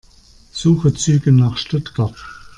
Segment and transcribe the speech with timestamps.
[0.51, 2.15] Suche Züge nach Stuttgart.